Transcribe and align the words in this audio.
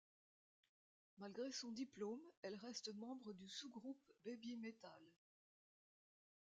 Malgré 1.19 1.51
son 1.51 1.71
diplôme, 1.71 2.23
elle 2.41 2.55
reste 2.55 2.91
membre 2.95 3.33
du 3.33 3.47
sous-groupe 3.47 4.01
Babymetal. 4.25 5.05